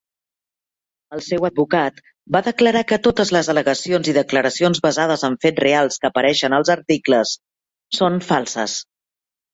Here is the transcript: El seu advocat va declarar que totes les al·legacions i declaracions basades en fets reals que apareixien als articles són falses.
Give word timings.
El 1.15 1.19
seu 1.25 1.43
advocat 1.49 1.99
va 2.35 2.41
declarar 2.47 2.81
que 2.91 2.99
totes 3.09 3.33
les 3.37 3.51
al·legacions 3.53 4.09
i 4.13 4.15
declaracions 4.19 4.81
basades 4.89 5.27
en 5.29 5.39
fets 5.45 5.63
reals 5.67 6.03
que 6.05 6.11
apareixien 6.13 6.59
als 6.59 6.73
articles 6.79 7.35
són 7.99 8.19
falses. 8.33 8.81